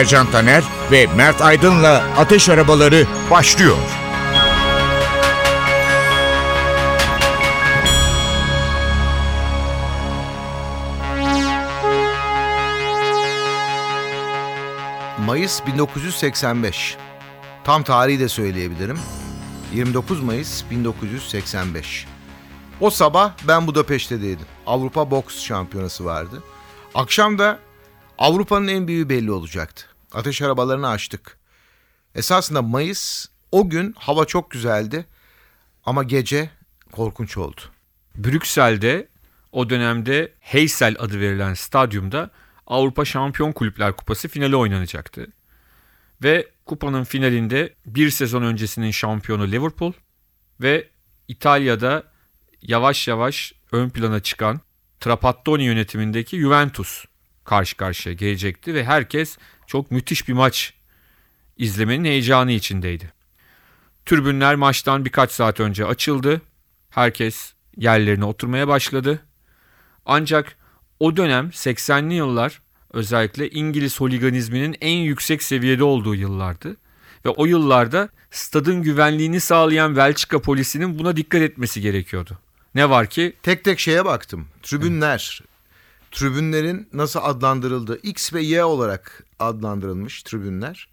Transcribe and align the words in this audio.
Ercan 0.00 0.30
Taner 0.30 0.64
ve 0.90 1.06
Mert 1.16 1.42
Aydın'la 1.42 2.04
Ateş 2.18 2.48
Arabaları 2.48 3.06
başlıyor. 3.30 3.76
Mayıs 15.26 15.66
1985. 15.66 16.96
Tam 17.64 17.82
tarihi 17.82 18.20
de 18.20 18.28
söyleyebilirim. 18.28 18.98
29 19.74 20.22
Mayıs 20.22 20.64
1985. 20.70 22.06
O 22.80 22.90
sabah 22.90 23.32
ben 23.48 23.66
Budapeşte'deydim. 23.66 24.46
Avrupa 24.66 25.10
Boks 25.10 25.42
Şampiyonası 25.42 26.04
vardı. 26.04 26.42
Akşam 26.94 27.38
da 27.38 27.58
Avrupa'nın 28.18 28.68
en 28.68 28.88
büyüğü 28.88 29.08
belli 29.08 29.32
olacaktı. 29.32 29.89
Ateş 30.12 30.42
arabalarını 30.42 30.88
açtık. 30.88 31.38
Esasında 32.14 32.62
Mayıs 32.62 33.26
o 33.52 33.70
gün 33.70 33.94
hava 33.98 34.24
çok 34.24 34.50
güzeldi 34.50 35.06
ama 35.84 36.02
gece 36.02 36.50
korkunç 36.92 37.36
oldu. 37.36 37.60
Brüksel'de 38.14 39.08
o 39.52 39.70
dönemde 39.70 40.32
Heysel 40.40 40.96
adı 40.98 41.20
verilen 41.20 41.54
stadyumda 41.54 42.30
Avrupa 42.66 43.04
Şampiyon 43.04 43.52
Kulüpler 43.52 43.96
Kupası 43.96 44.28
finali 44.28 44.56
oynanacaktı. 44.56 45.26
Ve 46.22 46.48
kupanın 46.66 47.04
finalinde 47.04 47.74
bir 47.86 48.10
sezon 48.10 48.42
öncesinin 48.42 48.90
şampiyonu 48.90 49.46
Liverpool 49.46 49.92
ve 50.60 50.88
İtalya'da 51.28 52.04
yavaş 52.62 53.08
yavaş 53.08 53.52
ön 53.72 53.90
plana 53.90 54.20
çıkan 54.20 54.60
Trapattoni 55.00 55.64
yönetimindeki 55.64 56.40
Juventus 56.40 57.04
karşı 57.44 57.76
karşıya 57.76 58.14
gelecekti 58.14 58.74
ve 58.74 58.84
herkes 58.84 59.38
çok 59.70 59.90
müthiş 59.90 60.28
bir 60.28 60.32
maç 60.32 60.74
izlemenin 61.56 62.04
heyecanı 62.04 62.52
içindeydi. 62.52 63.12
Tribünler 64.06 64.54
maçtan 64.54 65.04
birkaç 65.04 65.30
saat 65.30 65.60
önce 65.60 65.86
açıldı. 65.86 66.42
Herkes 66.90 67.52
yerlerine 67.76 68.24
oturmaya 68.24 68.68
başladı. 68.68 69.20
Ancak 70.06 70.56
o 71.00 71.16
dönem 71.16 71.48
80'li 71.48 72.14
yıllar 72.14 72.62
özellikle 72.92 73.50
İngiliz 73.50 74.00
holiganizminin 74.00 74.76
en 74.80 74.96
yüksek 74.96 75.42
seviyede 75.42 75.84
olduğu 75.84 76.14
yıllardı. 76.14 76.76
Ve 77.24 77.28
o 77.28 77.46
yıllarda 77.46 78.08
stadın 78.30 78.82
güvenliğini 78.82 79.40
sağlayan 79.40 79.96
Belçika 79.96 80.42
polisinin 80.42 80.98
buna 80.98 81.16
dikkat 81.16 81.42
etmesi 81.42 81.80
gerekiyordu. 81.80 82.38
Ne 82.74 82.90
var 82.90 83.06
ki 83.06 83.36
Tek 83.42 83.64
tek 83.64 83.80
şeye 83.80 84.04
baktım. 84.04 84.48
Tribünler. 84.62 85.40
Tribünlerin 86.10 86.88
nasıl 86.92 87.20
adlandırıldığı 87.22 87.98
X 88.02 88.32
ve 88.32 88.42
Y 88.42 88.64
olarak 88.64 89.24
adlandırılmış 89.38 90.22
tribünler. 90.22 90.88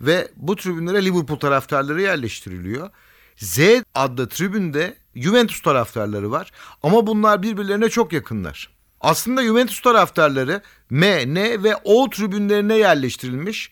Ve 0.00 0.28
bu 0.36 0.56
tribünlere 0.56 1.04
Liverpool 1.04 1.38
taraftarları 1.38 2.02
yerleştiriliyor. 2.02 2.90
Z 3.36 3.60
adlı 3.94 4.28
tribünde 4.28 4.96
Juventus 5.14 5.62
taraftarları 5.62 6.30
var. 6.30 6.50
Ama 6.82 7.06
bunlar 7.06 7.42
birbirlerine 7.42 7.88
çok 7.88 8.12
yakınlar. 8.12 8.70
Aslında 9.00 9.42
Juventus 9.42 9.80
taraftarları 9.80 10.62
M, 10.90 11.34
N 11.34 11.62
ve 11.62 11.76
O 11.84 12.10
tribünlerine 12.10 12.76
yerleştirilmiş. 12.78 13.70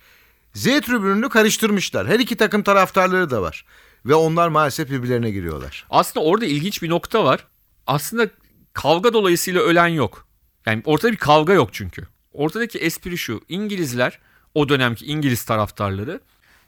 Z 0.54 0.64
tribününü 0.64 1.28
karıştırmışlar. 1.28 2.06
Her 2.06 2.20
iki 2.20 2.36
takım 2.36 2.62
taraftarları 2.62 3.30
da 3.30 3.42
var. 3.42 3.64
Ve 4.06 4.14
onlar 4.14 4.48
maalesef 4.48 4.90
birbirlerine 4.90 5.30
giriyorlar. 5.30 5.86
aslında 5.90 6.26
orada 6.26 6.46
ilginç 6.46 6.82
bir 6.82 6.90
nokta 6.90 7.24
var. 7.24 7.46
Aslında 7.86 8.28
kavga 8.72 9.12
dolayısıyla 9.12 9.62
ölen 9.62 9.86
yok. 9.86 10.26
Yani 10.66 10.82
ortada 10.84 11.12
bir 11.12 11.16
kavga 11.16 11.52
yok 11.52 11.68
çünkü. 11.72 12.06
Ortadaki 12.32 12.78
espri 12.78 13.18
şu. 13.18 13.40
İngilizler 13.48 14.18
o 14.54 14.68
dönemki 14.68 15.06
İngiliz 15.06 15.44
taraftarları 15.44 16.20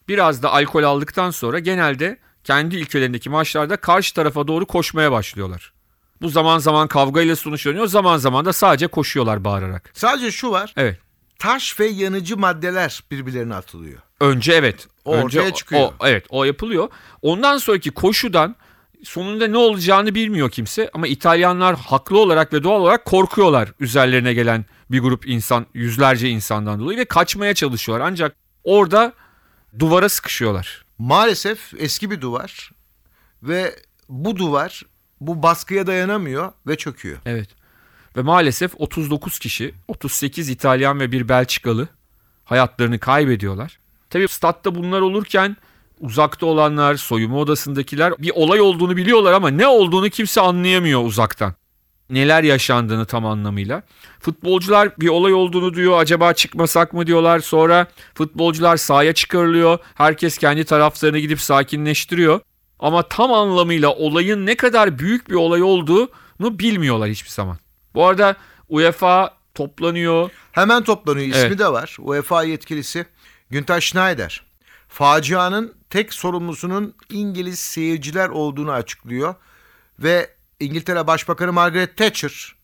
biraz 0.09 0.43
da 0.43 0.53
alkol 0.53 0.83
aldıktan 0.83 1.31
sonra 1.31 1.59
genelde 1.59 2.19
kendi 2.45 2.77
ülkelerindeki 2.77 3.31
maçlarda 3.31 3.77
karşı 3.77 4.15
tarafa 4.15 4.49
doğru 4.49 4.67
koşmaya 4.67 5.13
başlıyorlar. 5.13 5.73
Bu 6.23 6.29
zaman 6.29 6.59
zaman 6.59 6.89
kavgayla 6.89 7.37
sonuçlanıyor, 7.37 7.87
zaman 7.87 8.17
zaman 8.17 8.45
da 8.45 8.53
sadece 8.53 8.87
koşuyorlar 8.87 9.45
bağırarak. 9.45 9.91
Sadece 9.95 10.31
şu 10.31 10.51
var. 10.51 10.73
Evet. 10.77 10.99
Taş 11.39 11.81
ve 11.81 11.87
yanıcı 11.87 12.37
maddeler 12.37 13.03
birbirlerine 13.11 13.55
atılıyor. 13.55 13.99
Önce 14.21 14.53
evet. 14.53 14.89
O 15.05 15.15
Önce 15.15 15.41
ortaya 15.41 15.55
çıkıyor. 15.55 15.81
O, 15.83 16.07
evet 16.07 16.27
o 16.29 16.45
yapılıyor. 16.45 16.89
Ondan 17.23 17.59
sonraki 17.59 17.91
koşudan 17.91 18.57
sonunda 19.05 19.47
ne 19.47 19.57
olacağını 19.57 20.15
bilmiyor 20.15 20.51
kimse. 20.51 20.91
Ama 20.95 21.07
İtalyanlar 21.07 21.77
haklı 21.77 22.19
olarak 22.19 22.53
ve 22.53 22.63
doğal 22.63 22.81
olarak 22.81 23.05
korkuyorlar 23.05 23.73
üzerlerine 23.81 24.35
gelen 24.35 24.65
bir 24.91 25.01
grup 25.01 25.29
insan, 25.29 25.67
yüzlerce 25.75 26.29
insandan 26.29 26.81
dolayı 26.81 26.99
ve 26.99 27.05
kaçmaya 27.05 27.55
çalışıyorlar. 27.55 28.07
Ancak 28.07 28.37
orada 28.65 29.13
duvara 29.79 30.09
sıkışıyorlar. 30.09 30.85
Maalesef 30.99 31.75
eski 31.79 32.11
bir 32.11 32.21
duvar 32.21 32.71
ve 33.43 33.75
bu 34.09 34.37
duvar 34.37 34.83
bu 35.21 35.43
baskıya 35.43 35.87
dayanamıyor 35.87 36.53
ve 36.67 36.77
çöküyor. 36.77 37.19
Evet. 37.27 37.49
Ve 38.17 38.23
maalesef 38.23 38.73
39 38.77 39.39
kişi, 39.39 39.75
38 39.89 40.49
İtalyan 40.49 41.01
ve 41.01 41.13
bir 41.13 41.29
Belçikalı 41.29 41.89
hayatlarını 42.45 42.99
kaybediyorlar. 42.99 43.79
Tabii 44.11 44.29
statta 44.29 44.75
bunlar 44.75 45.01
olurken 45.01 45.57
uzakta 46.01 46.47
olanlar, 46.47 46.95
soyunma 46.95 47.39
odasındakiler 47.39 48.15
bir 48.19 48.33
olay 48.35 48.61
olduğunu 48.61 48.97
biliyorlar 48.97 49.33
ama 49.33 49.49
ne 49.49 49.67
olduğunu 49.67 50.11
kimse 50.11 50.41
anlayamıyor 50.41 51.05
uzaktan. 51.05 51.55
Neler 52.11 52.43
yaşandığını 52.43 53.07
tam 53.07 53.27
anlamıyla. 53.27 53.83
Futbolcular 54.21 55.01
bir 55.01 55.09
olay 55.09 55.35
olduğunu 55.35 55.75
diyor. 55.75 55.99
Acaba 55.99 56.33
çıkmasak 56.33 56.93
mı 56.93 57.07
diyorlar. 57.07 57.41
Sonra 57.41 57.87
futbolcular 58.15 58.77
sahaya 58.77 59.13
çıkarılıyor. 59.13 59.79
Herkes 59.95 60.39
kendi 60.39 60.65
taraflarını 60.65 61.19
gidip 61.19 61.41
sakinleştiriyor. 61.41 62.41
Ama 62.79 63.03
tam 63.03 63.33
anlamıyla 63.33 63.93
olayın 63.93 64.47
ne 64.47 64.57
kadar 64.57 64.99
büyük 64.99 65.31
bir 65.31 65.35
olay 65.35 65.63
olduğunu 65.63 66.59
bilmiyorlar 66.59 67.11
hiçbir 67.11 67.31
zaman. 67.31 67.59
Bu 67.95 68.07
arada 68.07 68.37
UEFA 68.69 69.35
toplanıyor. 69.55 70.31
Hemen 70.53 70.83
toplanıyor. 70.85 71.27
İsmi 71.27 71.41
Evet. 71.41 71.59
de 71.59 71.73
var. 71.73 71.97
UEFA 71.99 72.43
yetkilisi 72.45 73.07
Günter 73.51 73.81
Schneider. 73.81 74.43
Facianın 74.89 75.75
tek 75.91 76.15
sorumlusunun 76.15 76.95
İngiliz 77.11 77.59
seyirciler 77.59 78.29
olduğunu 78.29 78.73
açıklıyor. 78.73 79.35
Ve 79.99 80.31
İngiltere 80.61 81.07
Başbakanı 81.07 81.53
Margaret 81.53 81.97
Thatcher 81.97 82.57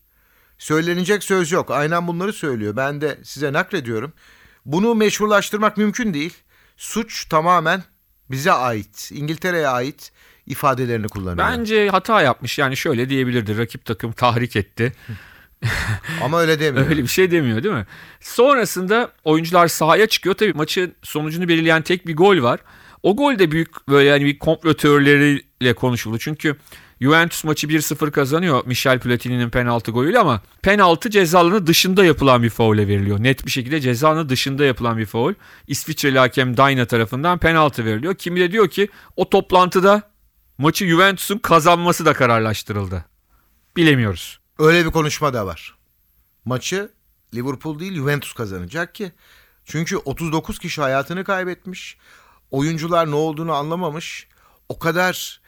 söylenecek 0.58 1.24
söz 1.24 1.52
yok. 1.52 1.70
Aynen 1.70 2.06
bunları 2.06 2.32
söylüyor. 2.32 2.76
Ben 2.76 3.00
de 3.00 3.18
size 3.22 3.52
naklediyorum. 3.52 4.12
Bunu 4.66 4.94
meşrulaştırmak 4.94 5.76
mümkün 5.76 6.14
değil. 6.14 6.34
Suç 6.76 7.24
tamamen 7.28 7.82
bize 8.30 8.52
ait, 8.52 9.10
İngiltere'ye 9.12 9.68
ait 9.68 10.12
ifadelerini 10.46 11.08
kullanıyor. 11.08 11.48
Bence 11.48 11.88
hata 11.88 12.22
yapmış. 12.22 12.58
Yani 12.58 12.76
şöyle 12.76 13.08
diyebilirdi. 13.08 13.58
Rakip 13.58 13.84
takım 13.84 14.12
tahrik 14.12 14.56
etti. 14.56 14.92
Ama 16.22 16.40
öyle 16.40 16.60
demiyor. 16.60 16.88
Öyle 16.88 17.02
bir 17.02 17.08
şey 17.08 17.30
demiyor 17.30 17.62
değil 17.62 17.74
mi? 17.74 17.86
Sonrasında 18.20 19.12
oyuncular 19.24 19.68
sahaya 19.68 20.06
çıkıyor. 20.06 20.34
Tabii 20.34 20.52
maçın 20.52 20.94
sonucunu 21.02 21.48
belirleyen 21.48 21.82
tek 21.82 22.06
bir 22.06 22.16
gol 22.16 22.42
var. 22.42 22.60
O 23.02 23.16
gol 23.16 23.38
de 23.38 23.50
büyük 23.50 23.88
böyle 23.88 24.08
yani 24.08 24.24
bir 24.24 24.38
komplo 24.38 24.74
teorileriyle 24.74 25.74
konuşuldu. 25.74 26.18
Çünkü 26.18 26.56
Juventus 27.00 27.44
maçı 27.44 27.66
1-0 27.66 28.10
kazanıyor 28.10 28.62
Michel 28.66 29.00
Platini'nin 29.00 29.50
penaltı 29.50 29.90
golüyle 29.90 30.18
ama 30.18 30.42
penaltı 30.62 31.10
ceza 31.10 31.38
alanı 31.38 31.66
dışında 31.66 32.04
yapılan 32.04 32.42
bir 32.42 32.50
faule 32.50 32.88
veriliyor. 32.88 33.22
Net 33.22 33.46
bir 33.46 33.50
şekilde 33.50 33.80
ceza 33.80 34.08
alanı 34.08 34.28
dışında 34.28 34.64
yapılan 34.64 34.98
bir 34.98 35.06
faul. 35.06 35.34
İsviçreli 35.66 36.18
hakem 36.18 36.56
Dayna 36.56 36.86
tarafından 36.86 37.38
penaltı 37.38 37.84
veriliyor. 37.84 38.14
Kimi 38.14 38.40
de 38.40 38.52
diyor 38.52 38.68
ki 38.68 38.88
o 39.16 39.30
toplantıda 39.30 40.02
maçı 40.58 40.86
Juventus'un 40.86 41.38
kazanması 41.38 42.06
da 42.06 42.12
kararlaştırıldı. 42.12 43.04
Bilemiyoruz. 43.76 44.40
Öyle 44.58 44.86
bir 44.86 44.90
konuşma 44.90 45.34
da 45.34 45.46
var. 45.46 45.74
Maçı 46.44 46.90
Liverpool 47.34 47.78
değil 47.78 47.94
Juventus 47.94 48.32
kazanacak 48.32 48.94
ki. 48.94 49.12
Çünkü 49.64 49.96
39 49.96 50.58
kişi 50.58 50.80
hayatını 50.80 51.24
kaybetmiş. 51.24 51.96
Oyuncular 52.52 53.10
ne 53.10 53.14
olduğunu 53.14 53.52
anlamamış. 53.52 54.26
O 54.68 54.78
kadar 54.78 55.40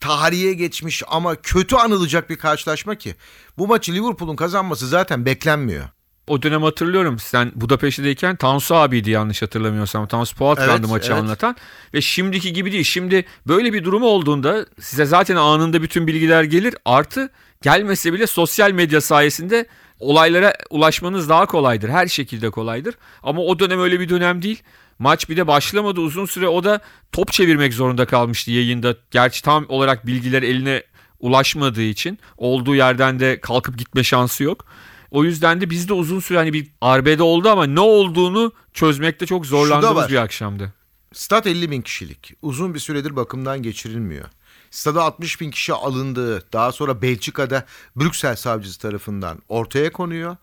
tarihe 0.00 0.52
geçmiş 0.52 1.02
ama 1.08 1.36
kötü 1.36 1.76
anılacak 1.76 2.30
bir 2.30 2.36
karşılaşma 2.36 2.94
ki. 2.94 3.14
Bu 3.58 3.66
maçı 3.66 3.92
Liverpool'un 3.92 4.36
kazanması 4.36 4.88
zaten 4.88 5.26
beklenmiyor. 5.26 5.84
O 6.26 6.42
dönem 6.42 6.62
hatırlıyorum 6.62 7.18
sen 7.18 7.52
Budapeşte'deyken 7.54 8.36
Tansu 8.36 8.74
abiydi 8.74 9.10
yanlış 9.10 9.42
hatırlamıyorsam. 9.42 10.06
Tansu 10.06 10.36
Polatkan'dı 10.36 10.80
Evet, 10.80 10.90
maçı 10.90 11.12
evet. 11.12 11.22
anlatan. 11.22 11.56
Ve 11.94 12.00
şimdiki 12.00 12.52
gibi 12.52 12.72
değil. 12.72 12.84
Şimdi 12.84 13.24
böyle 13.46 13.72
bir 13.72 13.84
durum 13.84 14.02
olduğunda 14.02 14.66
size 14.80 15.04
zaten 15.04 15.36
anında 15.36 15.82
bütün 15.82 16.06
bilgiler 16.06 16.44
gelir. 16.44 16.74
Artı 16.84 17.30
gelmese 17.62 18.12
bile 18.12 18.26
sosyal 18.26 18.70
medya 18.70 19.00
sayesinde 19.00 19.66
olaylara 19.98 20.52
ulaşmanız 20.70 21.28
daha 21.28 21.46
kolaydır. 21.46 21.88
Her 21.88 22.06
şekilde 22.06 22.50
kolaydır. 22.50 22.94
Ama 23.22 23.42
o 23.42 23.58
dönem 23.58 23.80
öyle 23.80 24.00
bir 24.00 24.08
dönem 24.08 24.42
değil. 24.42 24.62
Maç 25.00 25.28
bir 25.28 25.36
de 25.36 25.46
başlamadı 25.46 26.00
uzun 26.00 26.26
süre 26.26 26.48
o 26.48 26.64
da 26.64 26.80
top 27.12 27.32
çevirmek 27.32 27.74
zorunda 27.74 28.06
kalmıştı 28.06 28.50
yayında. 28.50 28.94
Gerçi 29.10 29.42
tam 29.42 29.66
olarak 29.68 30.06
bilgiler 30.06 30.42
eline 30.42 30.82
ulaşmadığı 31.20 31.82
için 31.82 32.18
olduğu 32.36 32.74
yerden 32.74 33.20
de 33.20 33.40
kalkıp 33.40 33.78
gitme 33.78 34.04
şansı 34.04 34.44
yok. 34.44 34.64
O 35.10 35.24
yüzden 35.24 35.60
de 35.60 35.70
bizde 35.70 35.92
uzun 35.92 36.20
süre 36.20 36.38
hani 36.38 36.52
bir 36.52 36.68
arbede 36.80 37.22
oldu 37.22 37.48
ama 37.48 37.66
ne 37.66 37.80
olduğunu 37.80 38.52
çözmekte 38.72 39.26
çok 39.26 39.46
zorlandığımız 39.46 40.08
bir 40.08 40.16
akşamdı. 40.16 40.72
Stat 41.12 41.46
50 41.46 41.70
bin 41.70 41.82
kişilik. 41.82 42.34
Uzun 42.42 42.74
bir 42.74 42.78
süredir 42.78 43.16
bakımdan 43.16 43.62
geçirilmiyor. 43.62 44.24
Stada 44.70 45.02
60 45.02 45.40
bin 45.40 45.50
kişi 45.50 45.72
alındığı 45.72 46.52
daha 46.52 46.72
sonra 46.72 47.02
Belçika'da 47.02 47.66
Brüksel 47.96 48.36
savcısı 48.36 48.78
tarafından 48.78 49.38
ortaya 49.48 49.92
konuyor. 49.92 50.36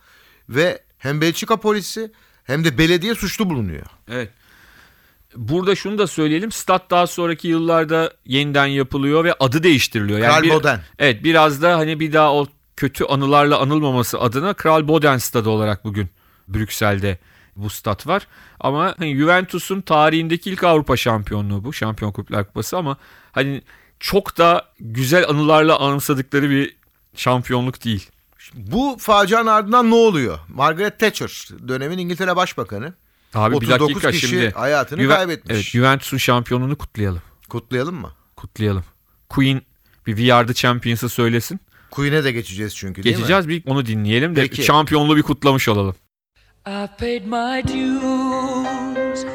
Ve 0.50 0.81
hem 0.98 1.21
Belçika 1.21 1.57
polisi 1.57 2.12
hem 2.44 2.63
de 2.63 2.77
belediye 2.77 3.15
suçlu 3.15 3.50
bulunuyor. 3.50 3.86
Evet. 4.07 4.31
Burada 5.36 5.76
şunu 5.76 5.98
da 5.98 6.08
söyleyelim. 6.08 6.52
Stat 6.52 6.90
daha 6.92 7.08
sonraki 7.08 7.48
yıllarda 7.48 8.14
yeniden 8.26 8.66
yapılıyor 8.66 9.24
ve 9.24 9.34
adı 9.40 9.64
değiştiriliyor. 9.64 10.20
Kral 10.20 10.44
bir- 10.44 10.50
Boden. 10.50 10.80
Evet 11.00 11.24
biraz 11.24 11.62
da 11.62 11.78
hani 11.78 12.00
bir 12.00 12.14
daha 12.14 12.34
o 12.36 12.48
kötü 12.78 13.06
anılarla 13.06 13.60
anılmaması 13.60 14.20
adına 14.20 14.54
Kral 14.54 14.88
Boden 14.88 15.18
stadı 15.18 15.50
olarak 15.50 15.84
bugün 15.86 16.10
Brüksel'de 16.48 17.18
bu 17.56 17.70
stat 17.70 18.08
var. 18.08 18.28
Ama 18.60 18.96
hani 18.98 19.18
Juventus'un 19.18 19.82
tarihindeki 19.82 20.50
ilk 20.52 20.64
Avrupa 20.64 20.98
şampiyonluğu 20.98 21.64
bu. 21.64 21.74
Şampiyon 21.74 22.12
Kulüpler 22.12 22.46
Kupası 22.48 22.78
ama 22.78 22.98
hani 23.32 23.62
çok 24.00 24.38
da 24.38 24.66
güzel 24.80 25.30
anılarla 25.30 25.80
anımsadıkları 25.80 26.50
bir 26.50 26.76
şampiyonluk 27.16 27.84
değil. 27.86 28.10
Bu 28.54 28.98
facianın 29.00 29.48
ardından 29.48 29.92
ne 29.92 29.96
oluyor? 29.96 30.40
Margaret 30.48 31.00
Thatcher 31.00 31.48
dönemin 31.68 31.98
İngiltere 31.98 32.36
Başbakanı. 32.36 32.94
Abi 33.34 33.52
bir 33.52 33.56
39 33.68 33.90
dakika 33.90 34.12
kişi 34.12 34.28
şimdi. 34.28 34.50
hayatını 34.52 35.02
Juve- 35.02 35.16
kaybetmiş. 35.16 35.54
Evet, 35.56 35.64
Juventus'un 35.66 36.18
şampiyonluğunu 36.18 36.78
kutlayalım. 36.78 37.22
Kutlayalım 37.50 37.96
mı? 37.96 38.12
Kutlayalım. 38.36 38.84
Queen 39.30 39.62
bir 40.08 40.16
We 40.18 40.34
Are 40.34 40.48
The 40.48 40.54
Champions'ı 40.54 41.10
söylesin. 41.10 41.60
Queen'e 41.92 42.24
de 42.24 42.32
geçeceğiz 42.32 42.76
çünkü 42.76 43.04
değil 43.04 43.16
mi? 43.16 43.20
Geçeceğiz 43.20 43.48
bir 43.48 43.64
onu 43.66 43.86
dinleyelim 43.86 44.36
de 44.36 44.42
Peki. 44.42 44.64
şampiyonluğu 44.64 45.18
bir 45.18 45.22
kutlamış 45.24 45.70
olalım. 45.70 45.96
I've 46.68 46.90
paid 47.00 47.26
my 47.26 47.64
dues 47.68 49.26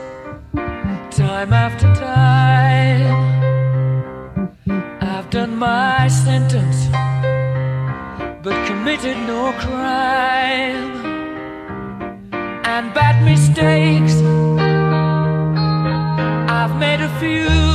time 1.16 1.56
after 1.56 1.94
time. 1.94 3.12
I've 5.02 5.32
done 5.32 5.54
my 5.56 6.10
sentence, 6.10 6.78
but 8.44 8.54
committed 8.68 9.16
no 9.28 9.52
crime. 9.62 11.01
And 12.74 12.94
bad 12.94 13.22
mistakes, 13.22 14.14
I've 16.48 16.74
made 16.80 17.02
a 17.02 17.10
few. 17.20 17.71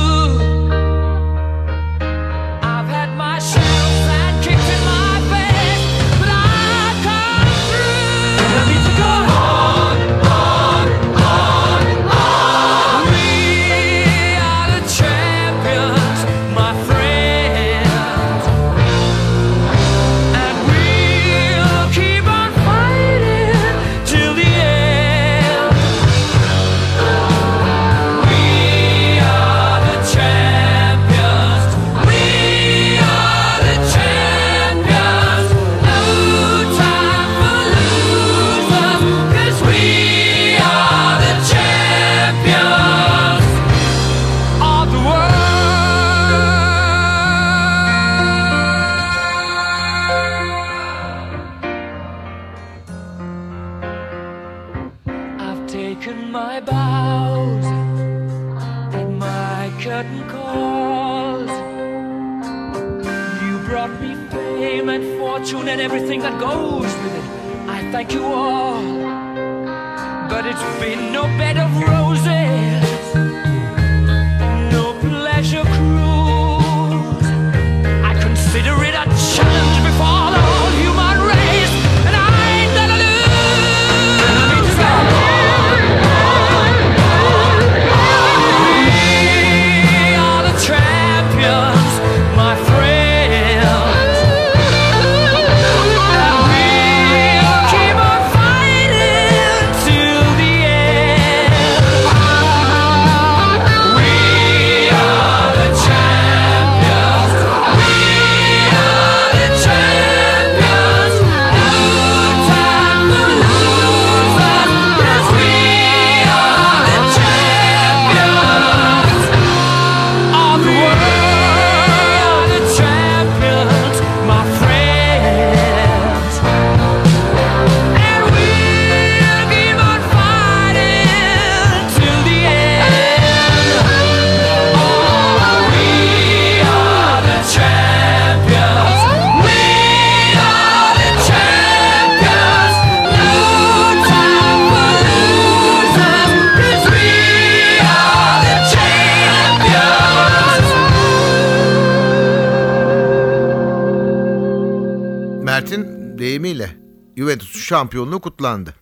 Şampiyonluğu 157.68 158.20
kutlandı. 158.20 158.74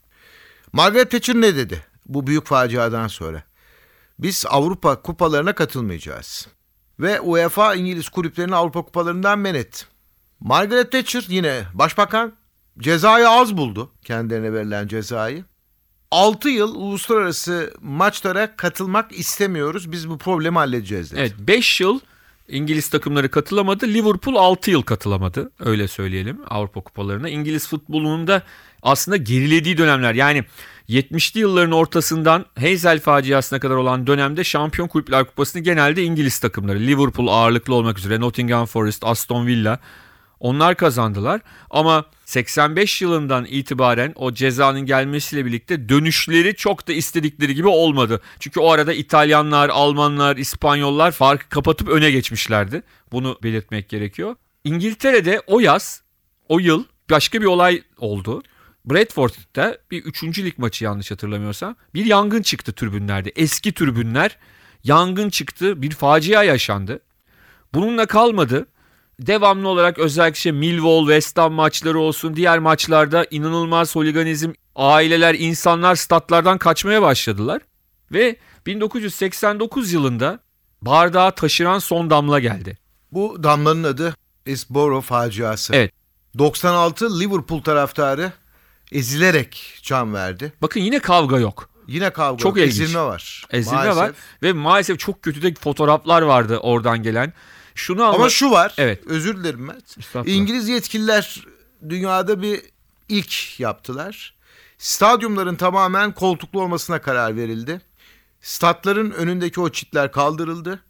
Margaret 0.73 1.11
Thatcher 1.11 1.35
ne 1.35 1.57
dedi 1.57 1.87
bu 2.07 2.27
büyük 2.27 2.47
faciadan 2.47 3.09
sonra? 3.09 3.43
Biz 4.19 4.45
Avrupa 4.49 5.03
kupalarına 5.03 5.55
katılmayacağız. 5.55 6.49
Ve 7.01 7.21
UEFA 7.21 7.75
İngiliz 7.75 8.09
kulüplerini 8.09 8.55
Avrupa 8.55 8.83
kupalarından 8.83 9.39
men 9.39 9.55
etti. 9.55 9.87
Margaret 10.41 10.93
Thatcher 10.93 11.25
yine 11.29 11.65
başbakan 11.75 12.33
cezayı 12.79 13.29
az 13.29 13.57
buldu 13.57 13.91
kendilerine 14.05 14.53
verilen 14.53 14.89
cezayı. 14.89 15.45
6 16.11 16.49
yıl 16.49 16.75
uluslararası 16.75 17.75
maçlara 17.81 18.57
katılmak 18.57 19.13
istemiyoruz. 19.13 19.93
Biz 19.93 20.09
bu 20.09 20.19
problemi 20.19 20.59
halledeceğiz 20.59 21.13
dedi. 21.13 21.21
Evet 21.21 21.35
5 21.39 21.81
yıl 21.81 22.01
İngiliz 22.49 22.89
takımları 22.89 23.31
katılamadı. 23.31 23.87
Liverpool 23.87 24.37
6 24.37 24.71
yıl 24.71 24.83
katılamadı. 24.83 25.51
Öyle 25.61 25.89
söyleyelim 25.89 26.39
Avrupa 26.51 26.81
kupalarına. 26.81 27.29
İngiliz 27.29 27.69
futbolunun 27.69 28.27
da 28.27 28.43
aslında 28.83 29.17
gerilediği 29.17 29.79
dönemler. 29.79 30.15
Yani 30.15 30.45
70'li 30.89 31.41
yılların 31.41 31.73
ortasından 31.73 32.47
Hazel 32.59 33.01
faciasına 33.01 33.61
kadar 33.61 33.75
olan 33.75 34.07
dönemde 34.07 34.45
Şampiyon 34.45 34.89
Kulüpler 34.89 35.25
Kupası'nı 35.25 35.63
genelde 35.63 36.03
İngiliz 36.03 36.39
takımları, 36.39 36.79
Liverpool 36.79 37.29
ağırlıklı 37.29 37.75
olmak 37.75 37.99
üzere, 37.99 38.21
Nottingham 38.21 38.67
Forest, 38.67 39.05
Aston 39.05 39.47
Villa 39.47 39.79
onlar 40.41 40.75
kazandılar. 40.75 41.41
Ama 41.71 42.05
85 42.25 43.03
yılından 43.03 43.45
itibaren 43.45 44.13
o 44.17 44.35
cezanın 44.35 44.81
gelmesiyle 44.81 45.47
birlikte 45.47 45.89
dönüşleri 45.89 46.57
çok 46.57 46.89
da 46.89 46.93
istedikleri 46.93 47.55
gibi 47.55 47.69
olmadı. 47.69 48.21
Çünkü 48.41 48.61
o 48.61 48.71
arada 48.71 48.93
İtalyanlar, 48.93 49.69
Almanlar, 49.69 50.37
İspanyollar 50.37 51.13
farkı 51.13 51.49
kapatıp 51.49 51.89
öne 51.89 52.11
geçmişlerdi. 52.11 52.83
Bunu 53.13 53.39
belirtmek 53.43 53.89
gerekiyor. 53.89 54.37
İngiltere'de 54.65 55.43
o 55.47 55.61
yaz, 55.61 56.03
o 56.49 56.59
yıl 56.59 56.85
başka 57.11 57.41
bir 57.41 57.47
olay 57.47 57.83
oldu. 57.99 58.43
Bradford'da 58.85 59.79
bir 59.91 60.05
3. 60.05 60.39
lig 60.39 60.59
maçı 60.59 60.85
yanlış 60.85 61.11
hatırlamıyorsam 61.11 61.77
bir 61.95 62.05
yangın 62.05 62.43
çıktı 62.43 62.73
tribünlerde. 62.73 63.33
Eski 63.37 63.75
tribünler 63.75 64.39
yangın 64.85 65.31
çıktı 65.31 65.83
bir 65.83 65.91
facia 65.91 66.43
yaşandı. 66.43 67.01
Bununla 67.75 68.07
kalmadı. 68.07 68.67
Devamlı 69.21 69.69
olarak 69.69 69.99
özellikle 69.99 70.37
işte 70.37 70.53
Millwall, 70.53 71.01
West 71.01 71.39
Ham 71.39 71.53
maçları 71.53 71.99
olsun 71.99 72.37
diğer 72.37 72.59
maçlarda 72.59 73.27
inanılmaz 73.31 73.97
holiganizm, 73.97 74.53
aileler, 74.75 75.35
insanlar 75.35 75.95
statlardan 75.97 76.59
kaçmaya 76.59 77.03
başladılar. 77.03 77.63
Ve 78.13 78.37
1989 78.67 79.93
yılında 79.93 80.41
bardağı 80.83 81.35
taşıran 81.35 81.79
son 81.79 82.11
damla 82.11 82.39
geldi. 82.39 82.79
Bu 83.13 83.43
damlanın 83.43 83.85
adı 83.85 84.17
Isboro 84.47 85.01
faciası. 85.01 85.75
Evet. 85.75 85.93
96 86.39 87.21
Liverpool 87.21 87.63
taraftarı 87.63 88.33
ezilerek 88.93 89.79
can 89.83 90.15
verdi. 90.15 90.53
Bakın 90.63 90.81
yine 90.81 90.99
kavga 90.99 91.39
yok. 91.39 91.71
Yine 91.89 92.11
kavga 92.11 92.43
Çok 92.43 92.57
yok, 92.57 92.67
ilginç. 92.67 92.81
ezilme 92.83 93.01
var. 93.03 93.47
Ezilme 93.51 93.77
Maalesef. 93.77 93.97
var 93.97 94.13
ve 94.43 94.53
maalesef 94.53 94.99
çok 94.99 95.23
kötü 95.23 95.43
de 95.43 95.55
fotoğraflar 95.55 96.23
vardı 96.23 96.59
oradan 96.59 97.03
gelen. 97.03 97.33
Şunu 97.77 98.05
anla- 98.05 98.15
Ama 98.17 98.29
şu 98.29 98.51
var. 98.51 98.75
Evet. 98.79 99.07
Özür 99.07 99.37
dilerim 99.37 99.61
Mert. 99.65 99.97
İngiliz 100.29 100.69
yetkililer 100.69 101.47
dünyada 101.89 102.43
bir 102.43 102.63
ilk 103.09 103.61
yaptılar. 103.61 104.35
Stadyumların 104.79 105.55
tamamen 105.57 106.13
koltuklu 106.15 106.63
olmasına 106.63 107.01
karar 107.03 107.37
verildi. 107.37 107.81
Statların 108.41 109.11
önündeki 109.11 109.61
o 109.61 109.69
çitler 109.71 110.13
kaldırıldı 110.13 110.81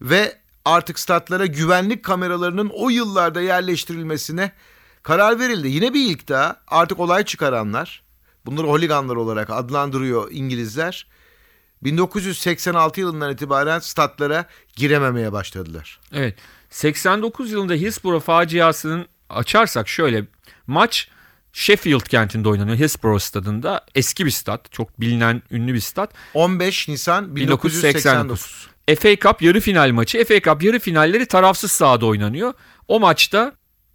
ve 0.00 0.38
artık 0.64 0.98
statlara 0.98 1.46
güvenlik 1.46 2.04
kameralarının 2.04 2.70
o 2.74 2.90
yıllarda 2.90 3.40
yerleştirilmesine 3.40 4.52
karar 5.02 5.38
verildi. 5.40 5.68
Yine 5.68 5.94
bir 5.94 6.10
ilk 6.10 6.28
daha 6.28 6.56
artık 6.68 7.00
olay 7.00 7.24
çıkaranlar, 7.24 8.02
bunları 8.46 8.66
holiganlar 8.66 9.16
olarak 9.16 9.50
adlandırıyor 9.50 10.28
İngilizler. 10.30 11.06
1986 11.84 13.00
yılından 13.00 13.32
itibaren 13.32 13.78
statlara 13.78 14.44
girememeye 14.76 15.32
başladılar. 15.32 16.00
Evet. 16.12 16.34
89 16.70 17.50
yılında 17.52 17.74
Hillsborough 17.74 18.22
faciasının 18.22 19.06
açarsak 19.28 19.88
şöyle 19.88 20.24
maç 20.66 21.08
Sheffield 21.52 22.00
kentinde 22.00 22.48
oynanıyor. 22.48 22.76
Hillsborough 22.76 23.20
stadında 23.20 23.84
eski 23.94 24.26
bir 24.26 24.30
stat. 24.30 24.72
Çok 24.72 25.00
bilinen 25.00 25.42
ünlü 25.50 25.74
bir 25.74 25.80
stat. 25.80 26.10
15 26.34 26.88
Nisan 26.88 27.36
1989. 27.36 28.68
FA 28.98 29.16
Cup 29.16 29.42
yarı 29.42 29.60
final 29.60 29.90
maçı. 29.90 30.24
FA 30.24 30.40
Cup 30.40 30.62
yarı 30.62 30.78
finalleri 30.78 31.26
tarafsız 31.26 31.72
sahada 31.72 32.06
oynanıyor. 32.06 32.54
O 32.88 33.00
maçta 33.00 33.52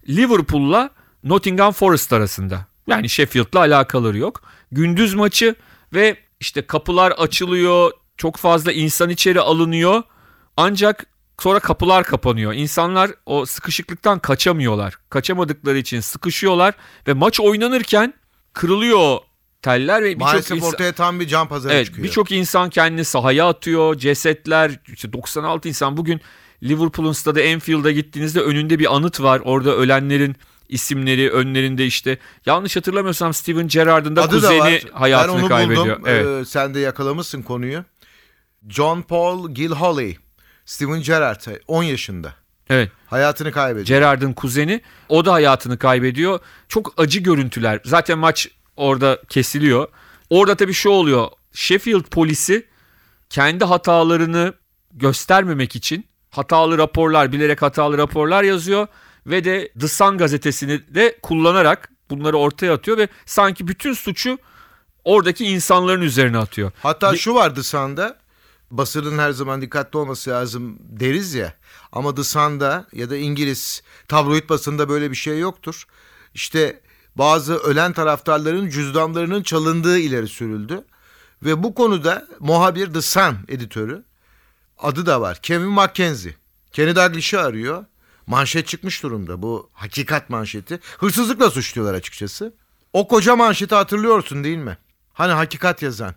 Liverpool'la 0.08 0.90
Nottingham 1.24 1.72
Forest 1.72 2.12
arasında. 2.12 2.66
Yani 2.86 3.08
Sheffield'la 3.08 3.58
alakaları 3.58 4.18
yok. 4.18 4.42
Gündüz 4.72 5.14
maçı 5.14 5.54
ve 5.94 6.16
işte 6.40 6.66
kapılar 6.66 7.10
açılıyor. 7.10 7.90
Çok 8.16 8.36
fazla 8.36 8.72
insan 8.72 9.10
içeri 9.10 9.40
alınıyor. 9.40 10.02
Ancak 10.56 11.06
sonra 11.40 11.58
kapılar 11.60 12.04
kapanıyor. 12.04 12.52
İnsanlar 12.52 13.10
o 13.26 13.46
sıkışıklıktan 13.46 14.18
kaçamıyorlar. 14.18 14.94
Kaçamadıkları 15.10 15.78
için 15.78 16.00
sıkışıyorlar 16.00 16.74
ve 17.08 17.12
maç 17.12 17.40
oynanırken 17.40 18.14
kırılıyor 18.52 19.18
teller 19.62 20.02
ve 20.02 20.20
birçok 20.20 20.50
insan- 20.50 20.60
ortaya 20.68 20.92
tam 20.92 21.20
bir 21.20 21.28
can 21.28 21.48
pazarı 21.48 21.72
Evet 21.72 21.86
çıkıyor. 21.86 22.04
birçok 22.06 22.32
insan 22.32 22.70
kendini 22.70 23.04
sahaya 23.04 23.48
atıyor. 23.48 23.94
Cesetler 23.94 24.80
işte 24.92 25.12
96 25.12 25.68
insan 25.68 25.96
bugün 25.96 26.20
Liverpool'un 26.62 27.12
stadı 27.12 27.40
Enfield'a 27.40 27.90
gittiğinizde 27.92 28.40
önünde 28.40 28.78
bir 28.78 28.96
anıt 28.96 29.20
var. 29.20 29.40
Orada 29.44 29.76
ölenlerin 29.76 30.36
isimleri 30.68 31.30
önlerinde 31.30 31.86
işte 31.86 32.18
yanlış 32.46 32.76
hatırlamıyorsam 32.76 33.34
Steven 33.34 33.68
Gerrard'ın 33.68 34.16
da 34.16 34.22
Adı 34.22 34.30
kuzeni 34.34 34.58
da 34.58 34.64
var. 34.64 34.82
hayatını 34.92 35.36
ben 35.36 35.40
onu 35.42 35.48
kaybediyor. 35.48 35.86
buldum. 35.86 36.02
Evet. 36.06 36.26
Ee, 36.26 36.44
sen 36.44 36.74
de 36.74 36.80
yakalamışsın 36.80 37.42
konuyu. 37.42 37.84
John 38.68 39.02
Paul 39.02 39.50
Gilhooley. 39.50 40.18
Steven 40.64 41.02
Gerrard 41.02 41.40
10 41.66 41.82
yaşında. 41.82 42.34
evet. 42.70 42.90
Hayatını 43.06 43.52
kaybediyor. 43.52 43.86
Gerrard'ın 43.86 44.32
kuzeni 44.32 44.80
o 45.08 45.24
da 45.24 45.32
hayatını 45.32 45.78
kaybediyor. 45.78 46.40
Çok 46.68 46.94
acı 46.96 47.20
görüntüler. 47.20 47.80
Zaten 47.84 48.18
maç 48.18 48.48
orada 48.76 49.18
kesiliyor. 49.28 49.88
Orada 50.30 50.54
tabii 50.54 50.72
şu 50.72 50.90
oluyor. 50.90 51.28
Sheffield 51.52 52.04
polisi 52.04 52.66
kendi 53.30 53.64
hatalarını 53.64 54.52
göstermemek 54.92 55.76
için 55.76 56.06
hatalı 56.30 56.78
raporlar, 56.78 57.32
bilerek 57.32 57.62
hatalı 57.62 57.98
raporlar 57.98 58.42
yazıyor 58.42 58.86
ve 59.28 59.44
de 59.44 59.72
The 59.80 59.88
Sun 59.88 60.18
gazetesini 60.18 60.94
de 60.94 61.18
kullanarak 61.22 61.90
bunları 62.10 62.36
ortaya 62.36 62.74
atıyor 62.74 62.98
ve 62.98 63.08
sanki 63.26 63.68
bütün 63.68 63.92
suçu 63.92 64.38
oradaki 65.04 65.44
insanların 65.44 66.02
üzerine 66.02 66.38
atıyor. 66.38 66.72
Hatta 66.82 67.16
şu 67.16 67.34
vardı 67.34 67.62
Sun'da. 67.62 68.18
Basının 68.70 69.18
her 69.18 69.30
zaman 69.30 69.62
dikkatli 69.62 69.98
olması 69.98 70.30
lazım 70.30 70.78
deriz 70.80 71.34
ya. 71.34 71.54
Ama 71.92 72.14
The 72.14 72.24
Sun'da 72.24 72.86
ya 72.92 73.10
da 73.10 73.16
İngiliz 73.16 73.82
tabloid 74.08 74.48
basında 74.48 74.88
böyle 74.88 75.10
bir 75.10 75.16
şey 75.16 75.38
yoktur. 75.38 75.86
İşte 76.34 76.80
bazı 77.16 77.56
ölen 77.56 77.92
taraftarların 77.92 78.68
cüzdanlarının 78.68 79.42
çalındığı 79.42 79.98
ileri 79.98 80.28
sürüldü. 80.28 80.84
Ve 81.42 81.62
bu 81.62 81.74
konuda 81.74 82.28
muhabir 82.40 82.94
The 82.94 83.02
Sun 83.02 83.36
editörü 83.48 84.04
adı 84.78 85.06
da 85.06 85.20
var. 85.20 85.38
Kevin 85.42 85.68
Mackenzie. 85.68 86.34
Kenny 86.72 86.96
Dalglish'i 86.96 87.38
arıyor. 87.38 87.84
Manşet 88.28 88.66
çıkmış 88.66 89.02
durumda 89.02 89.42
bu 89.42 89.70
hakikat 89.72 90.30
manşeti. 90.30 90.80
Hırsızlıkla 90.98 91.50
suçluyorlar 91.50 91.94
açıkçası. 91.94 92.54
O 92.92 93.08
koca 93.08 93.36
manşeti 93.36 93.74
hatırlıyorsun 93.74 94.44
değil 94.44 94.58
mi? 94.58 94.78
Hani 95.12 95.32
hakikat 95.32 95.82
yazan. 95.82 96.14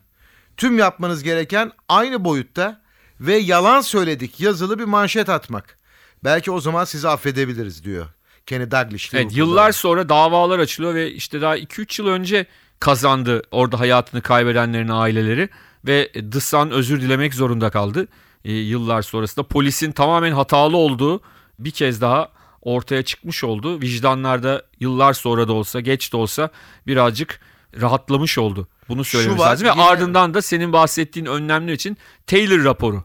Tüm 0.57 0.79
yapmanız 0.79 1.23
gereken 1.23 1.71
aynı 1.89 2.23
boyutta 2.23 2.81
ve 3.19 3.35
yalan 3.35 3.81
söyledik 3.81 4.39
yazılı 4.39 4.79
bir 4.79 4.83
manşet 4.83 5.29
atmak. 5.29 5.77
Belki 6.23 6.51
o 6.51 6.59
zaman 6.59 6.85
sizi 6.85 7.09
affedebiliriz 7.09 7.83
diyor. 7.83 8.05
Kenny 8.45 8.71
Dalglish. 8.71 9.13
Evet 9.13 9.37
yıllar 9.37 9.71
sonra 9.71 10.09
davalar 10.09 10.59
açılıyor 10.59 10.95
ve 10.95 11.11
işte 11.11 11.41
daha 11.41 11.57
2-3 11.57 12.01
yıl 12.01 12.07
önce 12.09 12.45
kazandı 12.79 13.41
orada 13.51 13.79
hayatını 13.79 14.21
kaybedenlerin 14.21 14.89
aileleri 14.89 15.49
ve 15.85 16.11
The 16.31 16.39
Sun 16.39 16.69
özür 16.69 17.01
dilemek 17.01 17.33
zorunda 17.33 17.69
kaldı 17.69 18.07
e, 18.45 18.53
yıllar 18.53 19.01
sonrasında. 19.01 19.47
Polisin 19.47 19.91
tamamen 19.91 20.31
hatalı 20.31 20.77
olduğu 20.77 21.21
bir 21.65 21.71
kez 21.71 22.01
daha 22.01 22.31
ortaya 22.61 23.03
çıkmış 23.03 23.43
oldu. 23.43 23.81
Vicdanlarda 23.81 24.65
yıllar 24.79 25.13
sonra 25.13 25.47
da 25.47 25.53
olsa 25.53 25.79
geç 25.79 26.13
de 26.13 26.17
olsa 26.17 26.49
birazcık 26.87 27.39
rahatlamış 27.81 28.37
oldu. 28.37 28.67
Bunu 28.89 29.03
söylememiz 29.03 29.39
var, 29.41 29.51
lazım 29.51 29.67
ve 29.67 29.71
yine- 29.71 29.83
ardından 29.83 30.33
da 30.33 30.41
senin 30.41 30.73
bahsettiğin 30.73 31.25
önlemler 31.25 31.73
için 31.73 31.97
Taylor 32.27 32.63
raporu 32.63 33.03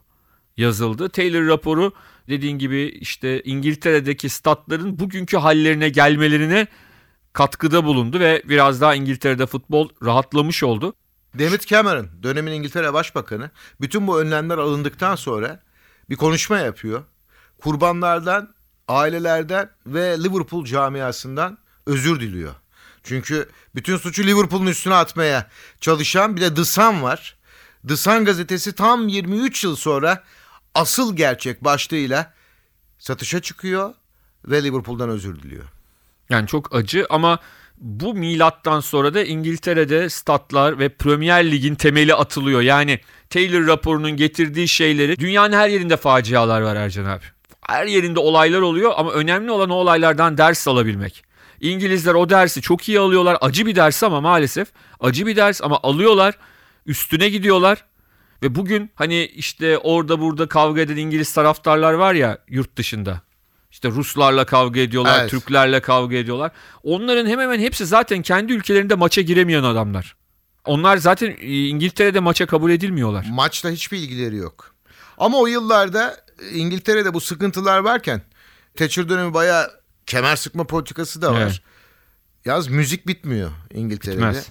yazıldı. 0.57 1.09
Taylor 1.09 1.47
raporu 1.47 1.93
dediğin 2.29 2.57
gibi 2.57 2.81
işte 2.81 3.41
İngiltere'deki 3.43 4.29
statların 4.29 4.99
bugünkü 4.99 5.37
hallerine 5.37 5.89
gelmelerine 5.89 6.67
katkıda 7.33 7.85
bulundu 7.85 8.19
ve 8.19 8.43
biraz 8.45 8.81
daha 8.81 8.95
İngiltere'de 8.95 9.45
futbol 9.45 9.89
rahatlamış 10.03 10.63
oldu. 10.63 10.93
David 11.39 11.59
Cameron 11.61 12.09
dönemin 12.23 12.51
İngiltere 12.51 12.93
Başbakanı 12.93 13.49
bütün 13.81 14.07
bu 14.07 14.21
önlemler 14.21 14.57
alındıktan 14.57 15.15
sonra 15.15 15.63
bir 16.09 16.15
konuşma 16.15 16.59
yapıyor. 16.59 17.03
Kurbanlardan, 17.61 18.53
ailelerden 18.87 19.69
ve 19.85 20.23
Liverpool 20.23 20.65
camiasından 20.65 21.57
özür 21.85 22.19
diliyor. 22.19 22.55
Çünkü 23.03 23.49
bütün 23.75 23.97
suçu 23.97 24.23
Liverpool'un 24.23 24.67
üstüne 24.67 24.95
atmaya 24.95 25.49
çalışan 25.81 26.35
bir 26.35 26.41
de 26.41 26.53
The 26.53 26.65
Sun 26.65 27.01
var. 27.01 27.37
The 27.87 27.97
Sun 27.97 28.25
gazetesi 28.25 28.73
tam 28.73 29.07
23 29.07 29.63
yıl 29.63 29.75
sonra 29.75 30.23
asıl 30.75 31.15
gerçek 31.15 31.63
başlığıyla 31.63 32.33
satışa 32.99 33.41
çıkıyor 33.41 33.93
ve 34.45 34.63
Liverpool'dan 34.63 35.09
özür 35.09 35.43
diliyor. 35.43 35.65
Yani 36.29 36.47
çok 36.47 36.75
acı 36.75 37.05
ama 37.09 37.39
bu 37.77 38.13
milattan 38.13 38.79
sonra 38.79 39.13
da 39.13 39.23
İngiltere'de 39.23 40.09
statlar 40.09 40.79
ve 40.79 40.89
Premier 40.89 41.51
Lig'in 41.51 41.75
temeli 41.75 42.15
atılıyor. 42.15 42.61
Yani 42.61 42.99
Taylor 43.29 43.67
raporunun 43.67 44.11
getirdiği 44.11 44.67
şeyleri 44.67 45.19
dünyanın 45.19 45.55
her 45.55 45.69
yerinde 45.69 45.97
facialar 45.97 46.61
var 46.61 46.75
Ercan 46.75 47.05
abi. 47.05 47.23
Her 47.67 47.85
yerinde 47.85 48.19
olaylar 48.19 48.61
oluyor 48.61 48.93
ama 48.97 49.11
önemli 49.11 49.51
olan 49.51 49.69
o 49.69 49.73
olaylardan 49.73 50.37
ders 50.37 50.67
alabilmek. 50.67 51.23
İngilizler 51.61 52.13
o 52.13 52.29
dersi 52.29 52.61
çok 52.61 52.89
iyi 52.89 52.99
alıyorlar. 52.99 53.37
Acı 53.41 53.65
bir 53.65 53.75
ders 53.75 54.03
ama 54.03 54.21
maalesef. 54.21 54.67
Acı 54.99 55.25
bir 55.27 55.35
ders 55.35 55.61
ama 55.61 55.79
alıyorlar. 55.83 56.37
Üstüne 56.85 57.29
gidiyorlar. 57.29 57.85
Ve 58.43 58.55
bugün 58.55 58.91
hani 58.95 59.25
işte 59.25 59.77
orada 59.77 60.19
burada 60.19 60.47
kavga 60.47 60.81
eden 60.81 60.97
İngiliz 60.97 61.33
taraftarlar 61.33 61.93
var 61.93 62.13
ya 62.13 62.37
yurt 62.47 62.77
dışında. 62.77 63.21
İşte 63.71 63.89
Ruslarla 63.89 64.45
kavga 64.45 64.79
ediyorlar, 64.79 65.19
Evet. 65.19 65.29
Türklerle 65.29 65.79
kavga 65.79 66.15
ediyorlar. 66.15 66.51
Onların 66.83 67.25
hemen 67.25 67.43
hemen 67.43 67.59
hepsi 67.59 67.85
zaten 67.85 68.21
kendi 68.21 68.53
ülkelerinde 68.53 68.95
maça 68.95 69.21
giremeyen 69.21 69.63
adamlar. 69.63 70.15
Onlar 70.65 70.97
zaten 70.97 71.37
e, 71.41 71.67
İngiltere'de 71.67 72.19
maça 72.19 72.45
kabul 72.45 72.71
edilmiyorlar. 72.71 73.25
Maçla 73.31 73.69
hiçbir 73.69 73.97
ilgileri 73.97 74.35
yok. 74.35 74.75
Ama 75.17 75.37
o 75.37 75.47
yıllarda 75.47 76.26
İngiltere'de 76.53 77.13
bu 77.13 77.21
sıkıntılar 77.21 77.79
varken 77.79 78.21
Thatcher 78.75 79.09
dönemi 79.09 79.33
bayağı 79.33 79.71
kemer 80.05 80.35
sıkma 80.35 80.67
politikası 80.67 81.21
da 81.21 81.33
var. 81.33 81.41
Evet. 81.41 81.61
Yalnız 82.45 82.67
müzik 82.67 83.07
bitmiyor 83.07 83.51
İngiltere'de. 83.73 84.17
Bitmez. 84.17 84.49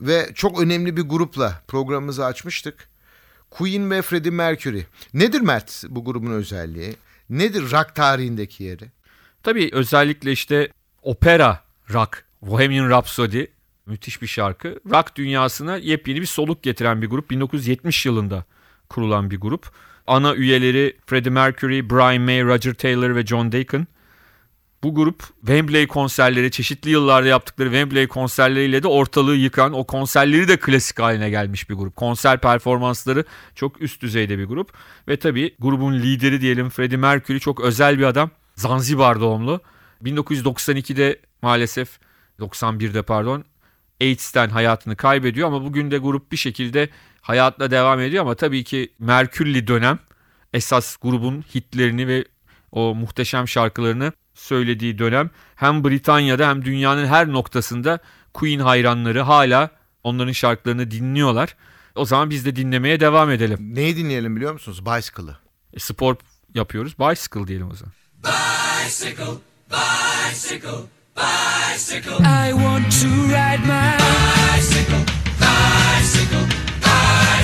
Ve 0.00 0.30
çok 0.34 0.60
önemli 0.60 0.96
bir 0.96 1.02
grupla 1.02 1.62
programımızı 1.68 2.24
açmıştık. 2.24 2.88
Queen 3.50 3.90
ve 3.90 4.02
Freddie 4.02 4.30
Mercury. 4.30 4.82
Nedir 5.14 5.40
Mert 5.40 5.84
bu 5.88 6.04
grubun 6.04 6.30
özelliği? 6.30 6.96
Nedir 7.30 7.62
rock 7.62 7.94
tarihindeki 7.94 8.64
yeri? 8.64 8.84
Tabii 9.42 9.70
özellikle 9.72 10.32
işte 10.32 10.72
opera 11.02 11.64
rock, 11.92 12.24
Bohemian 12.42 12.90
Rhapsody 12.90 13.44
müthiş 13.86 14.22
bir 14.22 14.26
şarkı. 14.26 14.80
Rock 14.90 15.16
dünyasına 15.16 15.76
yepyeni 15.76 16.20
bir 16.20 16.26
soluk 16.26 16.62
getiren 16.62 17.02
bir 17.02 17.06
grup. 17.06 17.30
1970 17.30 18.06
yılında 18.06 18.44
kurulan 18.88 19.30
bir 19.30 19.40
grup. 19.40 19.70
Ana 20.06 20.34
üyeleri 20.34 20.96
Freddie 21.06 21.30
Mercury, 21.30 21.90
Brian 21.90 22.22
May, 22.22 22.44
Roger 22.44 22.74
Taylor 22.74 23.14
ve 23.16 23.26
John 23.26 23.52
Deacon. 23.52 23.86
Bu 24.82 24.94
grup 24.94 25.24
Wembley 25.40 25.86
konserleri, 25.86 26.50
çeşitli 26.50 26.90
yıllarda 26.90 27.28
yaptıkları 27.28 27.68
Wembley 27.68 28.06
konserleriyle 28.06 28.82
de 28.82 28.88
ortalığı 28.88 29.34
yıkan, 29.34 29.72
o 29.72 29.84
konserleri 29.84 30.48
de 30.48 30.56
klasik 30.56 30.98
haline 30.98 31.30
gelmiş 31.30 31.70
bir 31.70 31.74
grup. 31.74 31.96
Konser 31.96 32.40
performansları 32.40 33.24
çok 33.54 33.82
üst 33.82 34.02
düzeyde 34.02 34.38
bir 34.38 34.44
grup. 34.44 34.72
Ve 35.08 35.16
tabii 35.16 35.54
grubun 35.58 35.94
lideri 35.94 36.40
diyelim 36.40 36.70
Freddie 36.70 36.96
Mercury 36.96 37.38
çok 37.38 37.60
özel 37.60 37.98
bir 37.98 38.04
adam. 38.04 38.30
Zanzibar 38.54 39.20
doğumlu. 39.20 39.60
1992'de 40.04 41.20
maalesef 41.42 41.98
91'de 42.40 43.02
pardon 43.02 43.44
AIDS'ten 44.00 44.48
hayatını 44.48 44.96
kaybediyor 44.96 45.48
ama 45.48 45.64
bugün 45.64 45.90
de 45.90 45.98
grup 45.98 46.32
bir 46.32 46.36
şekilde 46.36 46.88
hayatla 47.26 47.70
devam 47.70 48.00
ediyor 48.00 48.22
ama 48.22 48.34
tabii 48.34 48.64
ki 48.64 48.92
Merkürli 48.98 49.66
dönem 49.66 49.98
esas 50.52 50.96
grubun 50.96 51.44
hitlerini 51.54 52.08
ve 52.08 52.24
o 52.72 52.94
muhteşem 52.94 53.48
şarkılarını 53.48 54.12
söylediği 54.34 54.98
dönem 54.98 55.30
hem 55.56 55.84
Britanya'da 55.84 56.48
hem 56.48 56.64
dünyanın 56.64 57.06
her 57.06 57.28
noktasında 57.28 57.98
Queen 58.34 58.60
hayranları 58.60 59.20
hala 59.20 59.70
onların 60.04 60.32
şarkılarını 60.32 60.90
dinliyorlar. 60.90 61.56
O 61.94 62.04
zaman 62.04 62.30
biz 62.30 62.44
de 62.44 62.56
dinlemeye 62.56 63.00
devam 63.00 63.30
edelim. 63.30 63.58
Neyi 63.74 63.96
dinleyelim 63.96 64.36
biliyor 64.36 64.52
musunuz? 64.52 64.86
Bicycle'ı. 64.86 65.36
E, 65.72 65.78
spor 65.78 66.16
yapıyoruz. 66.54 66.98
Bicycle 66.98 67.46
diyelim 67.46 67.70
o 67.70 67.74
zaman. 67.74 67.92
I 72.20 72.52
want 72.52 72.92
to 73.00 73.08
ride 73.08 73.66
my 73.66 73.96
bicycle, 73.98 75.04
bicycle, 75.40 76.65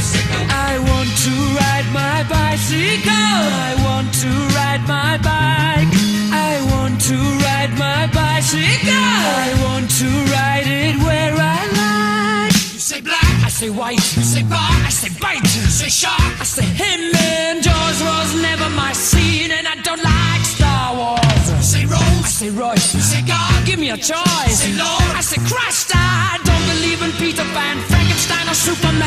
bicycle. 0.02 0.46
I 0.50 0.78
want 0.90 1.10
to 1.26 1.34
ride 1.62 1.88
my 1.94 2.18
bicycle. 2.26 3.38
I 3.70 3.72
want 3.86 4.10
to 4.22 4.30
ride 4.58 4.82
my 4.88 5.14
bike. 5.22 5.90
I 6.34 6.58
want 6.72 7.00
to 7.08 7.16
ride 7.46 7.72
my 7.78 8.10
bicycle. 8.10 9.06
I 9.46 9.48
want 9.64 9.86
to 10.02 10.08
ride 10.34 10.66
it 10.66 10.96
where 11.06 11.34
I 11.38 11.60
like. 11.82 12.54
You 12.74 12.80
say 12.90 13.00
black, 13.00 13.34
I 13.46 13.48
say 13.48 13.70
white. 13.70 14.02
You 14.16 14.22
say 14.22 14.42
bar, 14.42 14.74
I 14.88 14.90
say 14.90 15.10
bite. 15.20 15.42
You 15.54 15.70
say 15.70 15.88
shark, 15.88 16.34
I 16.40 16.44
say 16.44 16.66
him. 16.66 17.14
And 17.14 17.62
Jaws 17.62 17.98
was 18.02 18.34
never 18.42 18.68
my 18.70 18.92
scene, 18.92 19.52
and 19.52 19.66
I 19.68 19.76
don't 19.86 20.02
like 20.02 20.42
Star 20.44 20.96
Wars. 20.98 21.44
You 21.50 21.62
say 21.62 21.84
Rose, 21.86 22.26
I 22.26 22.30
say 22.40 22.50
Royce. 22.50 22.94
You 22.94 23.00
say 23.00 23.22
God, 23.26 23.66
give 23.66 23.78
me 23.78 23.90
a 23.90 23.96
choice. 23.96 24.66
You 24.66 24.74
Say 24.74 24.74
Lord, 24.82 25.14
I 25.14 25.22
say 25.22 25.40
Christ. 25.46 25.92
I 25.94 26.40
don't 26.42 26.64
believe 26.74 27.00
in 27.06 27.12
Peter 27.22 27.46
Pan, 27.54 27.78
Frankenstein, 27.86 28.48
or 28.50 28.54
Superman. 28.54 29.01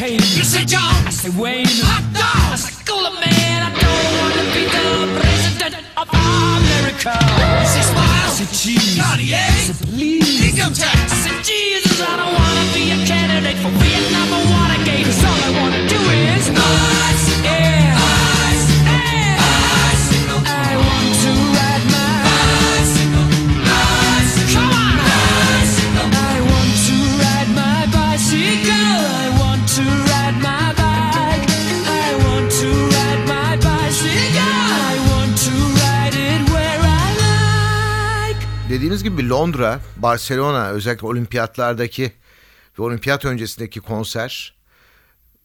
Kane. 0.00 0.16
You 0.32 0.44
say 0.48 0.64
John, 0.64 0.80
I 1.04 1.10
say 1.10 1.28
Wayne. 1.28 1.68
Hot 1.84 2.00
dog, 2.16 2.24
I 2.24 2.56
say 2.56 2.72
Cooler 2.88 3.12
Man. 3.20 3.58
I 3.60 3.68
don't 3.68 4.08
want 4.16 4.32
to 4.40 4.44
be 4.56 4.64
the 4.64 4.88
president 5.20 5.76
of 6.00 6.08
America. 6.08 7.12
You 7.12 7.68
say 7.68 7.84
Smile, 7.84 8.08
I 8.08 8.32
say 8.32 8.48
Cheese. 8.48 8.96
Cartier, 8.96 9.36
I 9.36 9.60
say 9.68 9.76
Please. 9.84 10.56
Income 10.56 10.72
tax, 10.72 10.96
I 11.12 11.16
say 11.20 11.36
Jesus. 11.44 12.00
I 12.00 12.16
don't 12.16 12.32
want 12.32 12.56
to 12.64 12.66
be 12.72 12.96
a 12.96 12.98
candidate 13.04 13.60
for 13.60 13.68
Vietnam 13.76 14.28
or 14.32 14.44
Watergate. 14.48 15.04
'Cause 15.04 15.20
all 15.20 15.36
I 15.36 15.50
want 15.60 15.76
to 15.76 15.84
do 15.84 16.00
is 16.00 16.48
bicycle, 16.48 17.19
like. 38.90 39.04
Dediğimiz 39.04 39.18
gibi 39.18 39.28
Londra, 39.28 39.80
Barcelona 39.96 40.68
özellikle 40.68 41.06
olimpiyatlardaki 41.06 42.12
ve 42.78 42.82
olimpiyat 42.82 43.24
öncesindeki 43.24 43.80
konser 43.80 44.54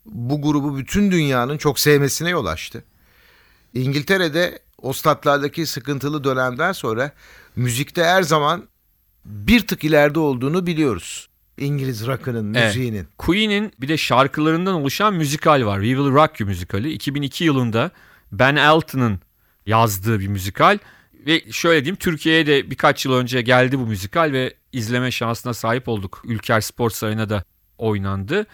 bu 0.06 0.42
grubu 0.42 0.78
bütün 0.78 1.12
dünyanın 1.12 1.58
çok 1.58 1.80
sevmesine 1.80 2.30
yol 2.30 2.46
açtı. 2.46 2.84
İngiltere'de 3.74 4.60
o 4.82 4.94
statlardaki 4.94 5.66
sıkıntılı 5.66 6.24
dönemden 6.24 6.72
sonra 6.72 7.12
müzikte 7.56 8.04
her 8.04 8.24
zaman 8.24 8.68
bir 9.26 9.68
tık 9.68 9.84
ileride 9.84 10.20
olduğunu 10.20 10.68
biliyoruz. 10.68 11.30
İngiliz 11.58 12.08
rock'ının, 12.08 12.54
Evet. 12.54 12.68
müziğinin. 12.68 13.08
Queen'in 13.18 13.72
bir 13.82 13.88
de 13.88 13.98
şarkılarından 13.98 14.74
oluşan 14.74 15.14
müzikal 15.14 15.66
var. 15.66 15.82
We 15.82 15.96
Will 15.96 16.14
Rock 16.14 16.40
You 16.40 16.50
müzikali. 16.50 16.92
2002 16.92 17.44
yılında 17.44 17.92
Ben 18.32 18.56
Elton'ın 18.56 19.20
yazdığı 19.66 20.20
bir 20.20 20.28
müzikal. 20.28 20.78
Ve 21.26 21.42
şöyle 21.52 21.86
diyeyim 21.86 21.96
Türkiye'ye 21.96 22.48
de 22.48 22.72
birkaç 22.72 23.06
yıl 23.06 23.14
önce 23.14 23.42
geldi 23.42 23.80
bu 23.80 23.86
müzikal 23.86 24.32
ve 24.32 24.54
izleme 24.72 25.12
şansına 25.12 25.54
sahip 25.54 25.88
olduk. 25.88 26.22
Ülker 26.26 26.62
Spor 26.62 26.90
Sarayı'na 26.90 27.30
da 27.30 27.44
oynandı. 27.78 28.46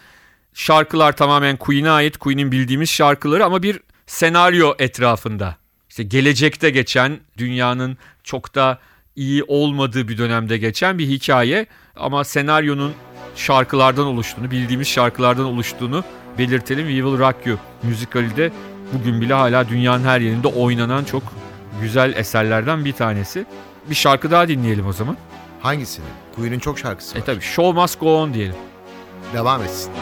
Şarkılar 0.54 1.16
tamamen 1.16 1.56
Queen'e 1.56 1.90
ait. 1.90 2.18
Queen'in 2.18 2.52
bildiğimiz 2.52 2.90
şarkıları 2.90 3.44
ama 3.44 3.62
bir 3.62 3.80
senaryo 4.06 4.74
etrafında. 4.78 5.56
İşte 5.88 6.02
gelecekte 6.02 6.70
geçen 6.70 7.20
dünyanın 7.38 7.98
çok 8.22 8.54
da 8.54 8.78
iyi 9.16 9.44
olmadığı 9.44 10.08
bir 10.08 10.18
dönemde 10.18 10.58
geçen 10.58 10.98
bir 10.98 11.08
hikaye 11.08 11.66
ama 11.96 12.24
senaryonun 12.24 12.92
şarkılardan 13.36 14.06
oluştuğunu, 14.06 14.50
bildiğimiz 14.50 14.88
şarkılardan 14.88 15.44
oluştuğunu 15.44 16.04
belirtelim. 16.38 16.86
We 16.86 17.02
Will 17.02 17.18
Rock 17.18 17.46
You 17.46 17.58
müzikali 17.82 18.36
de 18.36 18.52
bugün 18.92 19.20
bile 19.20 19.34
hala 19.34 19.68
dünyanın 19.68 20.04
her 20.04 20.20
yerinde 20.20 20.48
oynanan 20.48 21.04
çok 21.04 21.22
güzel 21.82 22.12
eserlerden 22.16 22.84
bir 22.84 22.92
tanesi. 22.92 23.46
Bir 23.90 23.94
şarkı 23.94 24.30
daha 24.30 24.48
dinleyelim 24.48 24.86
o 24.86 24.92
zaman. 24.92 25.16
Hangisini? 25.62 26.06
Queen'in 26.36 26.58
çok 26.58 26.78
şarkısı 26.78 27.14
var. 27.14 27.22
E 27.22 27.24
tabi 27.24 27.40
Show 27.40 27.80
Must 27.80 28.00
Go 28.00 28.22
On 28.22 28.34
diyelim. 28.34 28.54
Devam 29.34 29.62
etsin. 29.62 29.92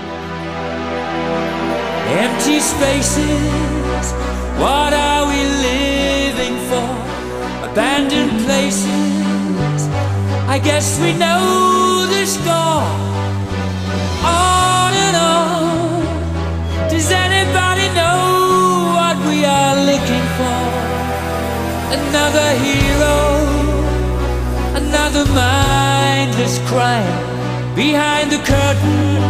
Empty 2.23 2.59
spaces, 2.59 4.15
what 4.59 4.93
are 4.93 5.27
we 5.33 5.45
living 5.63 6.59
for? 6.71 6.89
Abandoned 7.73 8.47
places, 8.47 9.89
I 10.49 10.59
guess 10.59 10.99
we 10.99 11.13
know 11.13 12.07
the 12.11 12.27
score. 12.27 12.85
On 14.25 14.93
and 14.93 15.17
on, 15.17 16.91
does 16.91 17.13
anybody 17.13 17.89
know 17.95 18.93
what 18.97 19.17
we 19.29 19.47
are 19.47 19.77
looking 19.87 20.27
for? 20.37 20.80
Another 21.93 22.51
hero, 22.67 23.19
another 24.75 25.25
mindless 25.33 26.59
crime 26.69 27.75
behind 27.75 28.31
the 28.31 28.39
curtain 28.39 29.23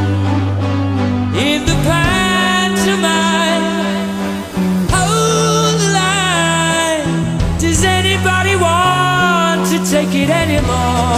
in 1.34 1.64
the 1.64 1.76
pantomime. 1.88 3.66
Hold 4.92 5.80
the 5.80 5.90
line. 6.00 7.58
Does 7.58 7.82
anybody 7.82 8.56
want 8.56 9.66
to 9.72 9.78
take 9.90 10.14
it 10.14 10.28
anymore? 10.28 11.09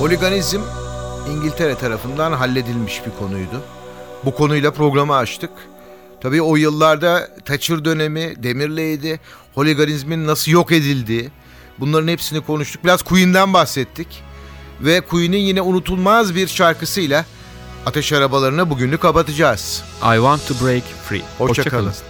Holiganizm 0.00 0.60
İngiltere 1.30 1.74
tarafından 1.74 2.32
halledilmiş 2.32 3.02
bir 3.06 3.10
konuydu. 3.18 3.62
Bu 4.24 4.34
konuyla 4.34 4.70
programı 4.70 5.16
açtık. 5.16 5.50
Tabii 6.20 6.42
o 6.42 6.56
yıllarda 6.56 7.28
Thatcher 7.44 7.84
dönemi, 7.84 8.42
Demirley'di, 8.42 9.20
holiganizmin 9.54 10.26
nasıl 10.26 10.52
yok 10.52 10.72
edildiği, 10.72 11.30
bunların 11.78 12.08
hepsini 12.08 12.40
konuştuk. 12.40 12.84
Biraz 12.84 13.02
Queen'den 13.02 13.54
bahsettik. 13.54 14.22
Ve 14.80 15.00
Queen'in 15.00 15.38
yine 15.38 15.62
unutulmaz 15.62 16.34
bir 16.34 16.48
şarkısıyla 16.48 17.24
ateş 17.86 18.12
arabalarını 18.12 18.70
bugünlük 18.70 19.00
kapatacağız. 19.00 19.82
I 20.02 20.14
Want 20.14 20.48
to 20.48 20.54
Break 20.66 20.84
Free. 21.08 21.22
Hoşça 21.38 21.48
Hoşça 21.62 21.70
kalın. 21.70 21.82
kalın. 21.82 22.09